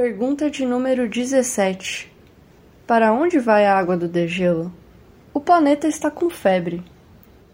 Pergunta 0.00 0.48
de 0.48 0.64
número 0.64 1.08
17. 1.08 2.08
Para 2.86 3.12
onde 3.12 3.40
vai 3.40 3.66
a 3.66 3.76
água 3.76 3.96
do 3.96 4.06
degelo? 4.06 4.72
O 5.34 5.40
planeta 5.40 5.88
está 5.88 6.08
com 6.08 6.30
febre. 6.30 6.84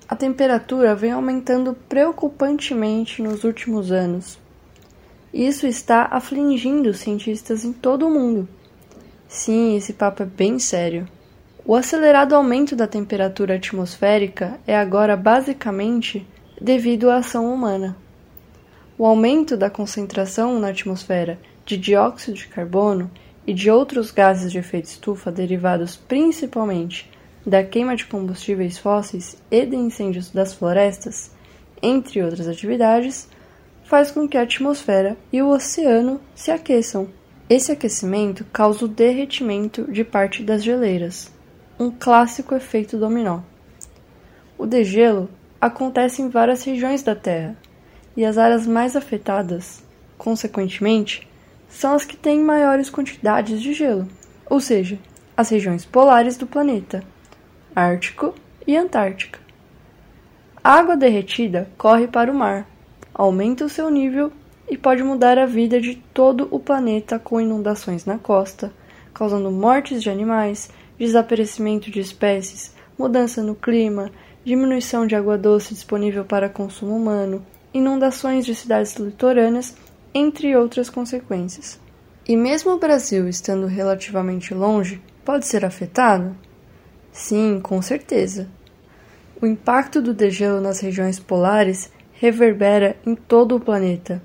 A 0.07 0.15
temperatura 0.15 0.95
vem 0.95 1.11
aumentando 1.11 1.75
preocupantemente 1.89 3.23
nos 3.23 3.45
últimos 3.45 3.91
anos. 3.91 4.39
Isso 5.33 5.67
está 5.67 6.07
afligindo 6.11 6.93
cientistas 6.93 7.65
em 7.65 7.73
todo 7.73 8.07
o 8.07 8.11
mundo. 8.11 8.47
Sim, 9.27 9.75
esse 9.79 9.95
papo 9.95 10.23
é 10.23 10.27
bem 10.27 10.59
sério. 10.59 11.09
O 11.65 11.75
acelerado 11.75 12.35
aumento 12.35 12.77
da 12.77 12.87
temperatura 12.87 13.55
atmosférica 13.55 14.61
é 14.67 14.77
agora 14.77 15.17
basicamente 15.17 16.27
devido 16.61 17.09
à 17.09 17.17
ação 17.17 17.51
humana. 17.51 17.97
O 18.99 19.07
aumento 19.07 19.57
da 19.57 19.71
concentração 19.71 20.61
na 20.61 20.69
atmosfera 20.69 21.39
de 21.65 21.77
dióxido 21.77 22.37
de 22.37 22.47
carbono 22.47 23.11
e 23.47 23.53
de 23.53 23.71
outros 23.71 24.11
gases 24.11 24.51
de 24.51 24.59
efeito 24.59 24.87
estufa 24.87 25.31
derivados 25.31 25.97
principalmente 25.97 27.11
da 27.47 27.63
queima 27.63 27.95
de 27.95 28.07
combustíveis 28.07 28.79
fósseis 28.79 29.37
e 29.51 29.67
de 29.67 29.77
incêndios 29.77 30.31
das 30.31 30.55
florestas, 30.55 31.31
entre 31.83 32.23
outras 32.23 32.49
atividades, 32.49 33.29
faz 33.85 34.11
com 34.11 34.27
que 34.27 34.39
a 34.39 34.43
atmosfera 34.43 35.17
e 35.31 35.43
o 35.43 35.51
oceano 35.51 36.21
se 36.35 36.51
aqueçam. 36.51 37.09
Esse 37.49 37.71
aquecimento 37.71 38.45
causa 38.51 38.87
o 38.87 38.89
derretimento 38.89 39.91
de 39.93 40.03
parte 40.03 40.43
das 40.43 40.65
geleiras, 40.65 41.31
um 41.79 41.91
clássico 41.91 42.55
efeito 42.55 42.97
dominó. 42.97 43.41
O 44.57 44.65
degelo 44.65 45.29
acontece 45.61 46.23
em 46.23 46.31
várias 46.31 46.65
regiões 46.65 47.03
da 47.03 47.15
Terra, 47.15 47.55
e 48.17 48.25
as 48.25 48.39
áreas 48.39 48.67
mais 48.67 48.97
afetadas, 48.97 49.83
consequentemente, 50.17 51.29
são 51.75 51.93
as 51.93 52.05
que 52.05 52.17
têm 52.17 52.41
maiores 52.41 52.89
quantidades 52.89 53.61
de 53.61 53.73
gelo, 53.75 54.07
ou 54.49 54.61
seja, 54.61 54.97
as 55.37 55.49
regiões 55.49 55.85
polares 55.85 56.37
do 56.37 56.47
planeta, 56.47 57.03
Ártico 57.75 58.33
e 58.65 58.77
Antártica. 58.77 59.41
A 60.63 60.75
água 60.75 60.97
derretida 60.97 61.69
corre 61.77 62.07
para 62.07 62.31
o 62.31 62.35
mar, 62.35 62.67
aumenta 63.13 63.65
o 63.65 63.69
seu 63.69 63.91
nível 63.91 64.33
e 64.71 64.79
pode 64.79 65.03
mudar 65.03 65.37
a 65.37 65.47
vida 65.47 65.81
de 65.81 65.97
todo 66.15 66.47
o 66.53 66.61
planeta 66.61 67.19
com 67.19 67.41
inundações 67.41 68.07
na 68.07 68.19
costa, 68.19 68.73
causando 69.13 69.51
mortes 69.51 70.01
de 70.01 70.09
animais, 70.09 70.71
desaparecimento 70.97 71.91
de 71.91 71.99
espécies, 71.99 72.73
mudança 72.97 73.43
no 73.43 73.57
clima, 73.57 74.13
diminuição 74.45 75.09
de 75.09 75.17
água 75.17 75.37
doce 75.37 75.75
disponível 75.75 76.25
para 76.25 76.49
consumo 76.49 76.97
humano, 76.97 77.45
inundações 77.75 78.47
de 78.47 78.55
cidades 78.55 78.95
litorâneas 78.95 79.77
entre 80.15 80.57
outras 80.57 80.89
consequências. 80.89 81.81
E 82.27 82.37
mesmo 82.37 82.73
o 82.73 82.79
Brasil 82.79 83.29
estando 83.29 83.67
relativamente 83.67 84.55
longe, 84.55 85.03
pode 85.25 85.47
ser 85.47 85.65
afetado? 85.65 86.35
Sim, 87.13 87.61
com 87.63 87.83
certeza. 87.83 88.49
O 89.43 89.47
impacto 89.47 90.01
do 90.01 90.15
degelo 90.15 90.61
nas 90.61 90.81
regiões 90.81 91.19
polares 91.19 91.91
reverbera 92.15 92.97
em 93.05 93.15
todo 93.15 93.57
o 93.57 93.61
planeta, 93.61 94.23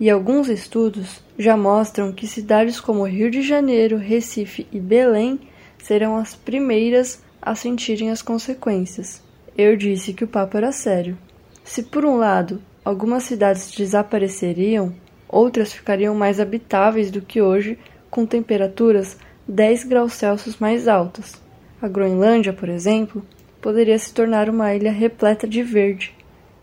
e 0.00 0.10
alguns 0.10 0.48
estudos 0.48 1.22
já 1.38 1.56
mostram 1.56 2.12
que 2.12 2.26
cidades 2.26 2.80
como 2.80 3.06
Rio 3.06 3.30
de 3.30 3.42
Janeiro, 3.42 3.96
Recife 3.96 4.66
e 4.72 4.80
Belém 4.80 5.38
serão 5.78 6.16
as 6.16 6.34
primeiras 6.34 7.22
a 7.40 7.54
sentirem 7.54 8.10
as 8.10 8.22
consequências. 8.22 9.22
Eu 9.56 9.76
disse 9.76 10.12
que 10.12 10.24
o 10.24 10.28
papo 10.28 10.56
era 10.56 10.72
sério. 10.72 11.16
Se 11.64 11.82
por 11.82 12.04
um 12.04 12.16
lado 12.16 12.60
algumas 12.84 13.22
cidades 13.22 13.70
desapareceriam, 13.70 14.92
outras 15.28 15.72
ficariam 15.72 16.14
mais 16.14 16.40
habitáveis 16.40 17.10
do 17.10 17.20
que 17.20 17.40
hoje, 17.40 17.78
com 18.10 18.24
temperaturas 18.26 19.16
10 19.48 19.84
graus 19.84 20.14
Celsius 20.14 20.58
mais 20.58 20.88
altas. 20.88 21.40
A 21.80 21.88
Groenlândia, 21.88 22.52
por 22.52 22.68
exemplo, 22.68 23.24
poderia 23.60 23.98
se 23.98 24.12
tornar 24.12 24.48
uma 24.48 24.74
ilha 24.74 24.90
repleta 24.90 25.46
de 25.46 25.62
verde, 25.62 26.14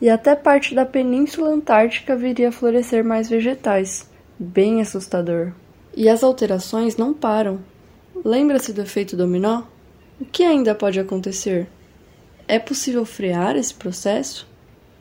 e 0.02 0.10
até 0.10 0.36
parte 0.36 0.76
da 0.76 0.86
Península 0.86 1.50
Antártica 1.50 2.16
viria 2.16 2.50
a 2.50 2.52
florescer 2.52 3.04
mais 3.04 3.30
vegetais. 3.30 4.10
Bem 4.38 4.82
assustador. 4.82 5.54
E 5.96 6.10
as 6.10 6.24
alterações 6.24 6.98
não 6.98 7.14
param. 7.14 7.60
Lembra-se 8.26 8.74
do 8.74 8.82
efeito 8.82 9.16
dominó? 9.16 9.64
O 10.20 10.26
que 10.26 10.44
ainda 10.44 10.74
pode 10.74 11.00
acontecer? 11.00 11.68
É 12.48 12.60
possível 12.60 13.06
frear 13.06 13.56
esse 13.56 13.74
processo? 13.74 14.48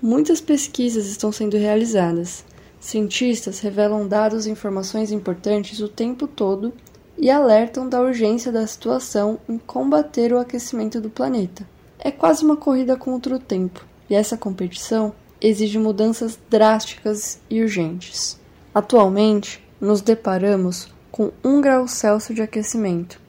Muitas 0.01 0.41
pesquisas 0.41 1.06
estão 1.06 1.33
sendo 1.33 1.56
realizadas, 1.56 2.45
Cientistas 2.82 3.60
revelam 3.60 4.09
dados 4.09 4.44
e 4.44 4.50
informações 4.50 5.12
importantes 5.12 5.78
o 5.78 5.88
tempo 5.88 6.26
todo 6.26 6.72
e 7.16 7.31
alertam 7.31 7.88
da 7.88 8.00
urgência 8.00 8.50
da 8.50 8.66
situação 8.66 9.38
em 9.48 9.56
combater 9.56 10.32
o 10.32 10.38
aquecimento 10.38 11.00
do 11.00 11.09
planeta. 11.09 11.65
É 11.97 12.10
quase 12.10 12.44
uma 12.44 12.56
corrida 12.56 12.97
contra 12.97 13.37
o 13.37 13.38
tempo, 13.38 13.87
e 14.10 14.16
essa 14.16 14.37
competição 14.37 15.15
exige 15.41 15.78
mudanças 15.78 16.37
drásticas 16.50 17.41
e 17.48 17.62
urgentes. 17.62 18.37
Atualmente, 18.75 19.65
nos 19.81 20.00
deparamos 20.00 20.92
com 21.12 21.31
1 21.44 21.60
grau 21.60 21.87
Celsius 21.87 22.34
de 22.34 22.42
aquecimento. 22.42 23.21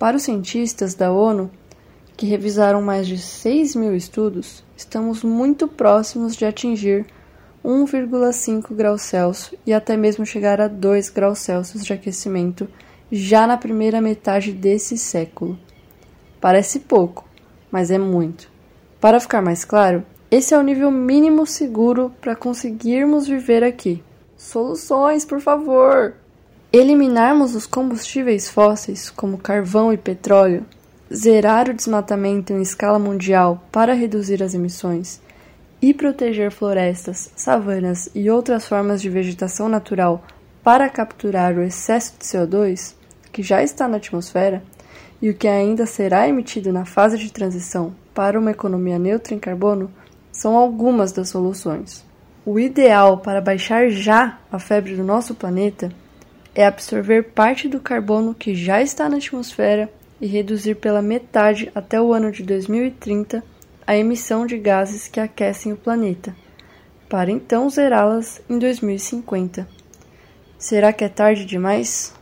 Para 0.00 0.16
os 0.16 0.24
cientistas 0.24 0.94
da 0.94 1.12
ONU, 1.12 1.48
que 2.16 2.26
revisaram 2.26 2.82
mais 2.82 3.06
de 3.06 3.18
6 3.18 3.76
mil 3.76 3.94
estudos, 3.94 4.64
estamos 4.76 5.22
muito 5.22 5.68
próximos 5.68 6.34
de 6.34 6.44
atingir 6.44 7.06
1,5 7.64 8.74
graus 8.74 9.02
Celsius 9.02 9.54
e 9.66 9.72
até 9.72 9.96
mesmo 9.96 10.24
chegar 10.24 10.60
a 10.60 10.68
2 10.68 11.10
graus 11.10 11.40
Celsius 11.40 11.84
de 11.84 11.92
aquecimento 11.92 12.68
já 13.12 13.46
na 13.46 13.56
primeira 13.56 14.00
metade 14.00 14.52
desse 14.52 14.96
século. 14.96 15.58
Parece 16.40 16.80
pouco, 16.80 17.28
mas 17.70 17.90
é 17.90 17.98
muito. 17.98 18.48
Para 19.00 19.20
ficar 19.20 19.42
mais 19.42 19.64
claro, 19.64 20.04
esse 20.30 20.54
é 20.54 20.58
o 20.58 20.62
nível 20.62 20.90
mínimo 20.90 21.46
seguro 21.46 22.12
para 22.20 22.36
conseguirmos 22.36 23.26
viver 23.26 23.62
aqui. 23.62 24.02
Soluções, 24.36 25.24
por 25.24 25.40
favor! 25.40 26.14
Eliminarmos 26.72 27.54
os 27.54 27.66
combustíveis 27.66 28.48
fósseis, 28.48 29.10
como 29.10 29.36
carvão 29.36 29.92
e 29.92 29.98
petróleo, 29.98 30.64
zerar 31.12 31.68
o 31.68 31.74
desmatamento 31.74 32.52
em 32.52 32.62
escala 32.62 32.98
mundial 32.98 33.62
para 33.72 33.92
reduzir 33.92 34.42
as 34.42 34.54
emissões 34.54 35.20
e 35.82 35.94
proteger 35.94 36.50
florestas, 36.50 37.30
savanas 37.34 38.10
e 38.14 38.30
outras 38.30 38.66
formas 38.66 39.00
de 39.00 39.08
vegetação 39.08 39.68
natural 39.68 40.22
para 40.62 40.88
capturar 40.88 41.56
o 41.56 41.62
excesso 41.62 42.14
de 42.18 42.24
CO2 42.24 42.94
que 43.32 43.42
já 43.42 43.62
está 43.62 43.88
na 43.88 43.96
atmosfera 43.96 44.62
e 45.22 45.30
o 45.30 45.34
que 45.34 45.48
ainda 45.48 45.86
será 45.86 46.28
emitido 46.28 46.72
na 46.72 46.84
fase 46.84 47.16
de 47.16 47.32
transição 47.32 47.94
para 48.14 48.38
uma 48.38 48.50
economia 48.50 48.98
neutra 48.98 49.34
em 49.34 49.38
carbono 49.38 49.90
são 50.32 50.56
algumas 50.56 51.12
das 51.12 51.28
soluções. 51.28 52.04
O 52.44 52.58
ideal 52.58 53.18
para 53.18 53.40
baixar 53.40 53.88
já 53.90 54.38
a 54.50 54.58
febre 54.58 54.96
do 54.96 55.04
nosso 55.04 55.34
planeta 55.34 55.92
é 56.54 56.66
absorver 56.66 57.22
parte 57.32 57.68
do 57.68 57.80
carbono 57.80 58.34
que 58.34 58.54
já 58.54 58.82
está 58.82 59.08
na 59.08 59.18
atmosfera 59.18 59.90
e 60.20 60.26
reduzir 60.26 60.74
pela 60.76 61.00
metade 61.00 61.70
até 61.74 62.00
o 62.00 62.12
ano 62.12 62.32
de 62.32 62.42
2030 62.42 63.42
a 63.86 63.96
emissão 63.96 64.46
de 64.46 64.58
gases 64.58 65.08
que 65.08 65.20
aquecem 65.20 65.72
o 65.72 65.76
planeta, 65.76 66.34
para 67.08 67.30
então 67.30 67.68
zerá-las 67.68 68.40
em 68.48 68.58
2050. 68.58 69.66
Será 70.58 70.92
que 70.92 71.04
é 71.04 71.08
tarde 71.08 71.44
demais? 71.44 72.14